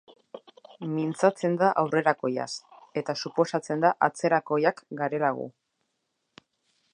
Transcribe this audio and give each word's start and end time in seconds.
Mintzatzen 0.93 1.57
da 1.63 1.67
aurrerakoiaz, 1.81 2.47
eta 3.03 3.15
suposatzen 3.25 3.85
da 3.87 3.93
atzerakoiak 4.09 4.83
garela 5.03 5.31
gu. 5.43 5.47